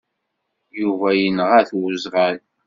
Yuba 0.79 1.07
yenɣa-t 1.19 1.69
uẓɣal. 1.79 2.37